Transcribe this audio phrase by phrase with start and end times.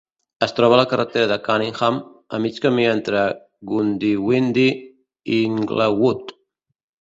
[0.45, 1.99] Es troba a la carretera de Cunningham,
[2.37, 3.27] a mig camí entre
[3.73, 6.35] Goondiwindi i Inglewood.